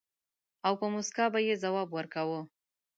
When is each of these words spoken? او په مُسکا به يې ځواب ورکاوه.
او 0.65 0.73
په 0.79 0.85
مُسکا 0.93 1.25
به 1.33 1.39
يې 1.47 1.55
ځواب 1.63 1.89
ورکاوه. 1.93 2.41